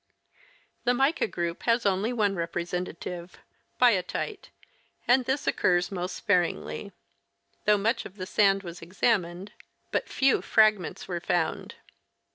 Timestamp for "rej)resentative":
2.33-3.33